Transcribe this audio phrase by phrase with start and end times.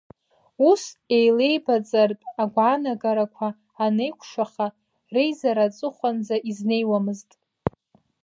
[0.69, 0.83] Ус
[1.15, 3.47] еилеибаҵартә агәаанагарақәа
[3.85, 4.67] анеиҟәшаха,
[5.13, 7.29] реизара аҵыхәанӡа изнеиуамызт.